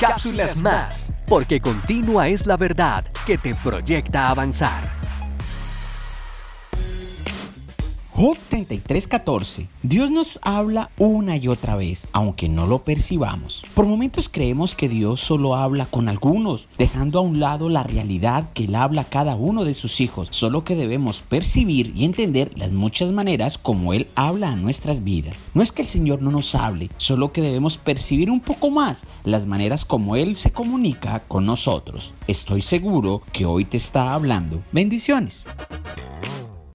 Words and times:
cápsulas 0.00 0.56
más, 0.56 1.12
porque 1.26 1.60
continua 1.60 2.28
es 2.28 2.46
la 2.46 2.56
verdad 2.56 3.04
que 3.26 3.36
te 3.36 3.54
proyecta 3.54 4.28
avanzar. 4.28 4.99
Job 8.20 8.36
33:14. 8.50 9.66
Dios 9.82 10.10
nos 10.10 10.40
habla 10.42 10.90
una 10.98 11.38
y 11.38 11.48
otra 11.48 11.74
vez, 11.74 12.06
aunque 12.12 12.50
no 12.50 12.66
lo 12.66 12.84
percibamos. 12.84 13.62
Por 13.72 13.86
momentos 13.86 14.28
creemos 14.28 14.74
que 14.74 14.90
Dios 14.90 15.20
solo 15.20 15.54
habla 15.54 15.86
con 15.86 16.06
algunos, 16.06 16.68
dejando 16.76 17.18
a 17.18 17.22
un 17.22 17.40
lado 17.40 17.70
la 17.70 17.82
realidad 17.82 18.52
que 18.52 18.64
Él 18.64 18.74
habla 18.74 19.00
a 19.00 19.08
cada 19.08 19.36
uno 19.36 19.64
de 19.64 19.72
sus 19.72 20.02
hijos, 20.02 20.28
solo 20.32 20.64
que 20.64 20.76
debemos 20.76 21.22
percibir 21.22 21.94
y 21.96 22.04
entender 22.04 22.52
las 22.56 22.74
muchas 22.74 23.10
maneras 23.10 23.56
como 23.56 23.94
Él 23.94 24.06
habla 24.16 24.50
a 24.50 24.56
nuestras 24.56 25.02
vidas. 25.02 25.38
No 25.54 25.62
es 25.62 25.72
que 25.72 25.80
el 25.80 25.88
Señor 25.88 26.20
no 26.20 26.30
nos 26.30 26.54
hable, 26.54 26.90
solo 26.98 27.32
que 27.32 27.40
debemos 27.40 27.78
percibir 27.78 28.30
un 28.30 28.40
poco 28.40 28.68
más 28.68 29.06
las 29.24 29.46
maneras 29.46 29.86
como 29.86 30.14
Él 30.14 30.36
se 30.36 30.52
comunica 30.52 31.20
con 31.20 31.46
nosotros. 31.46 32.12
Estoy 32.26 32.60
seguro 32.60 33.22
que 33.32 33.46
hoy 33.46 33.64
te 33.64 33.78
está 33.78 34.12
hablando. 34.12 34.62
Bendiciones. 34.72 35.46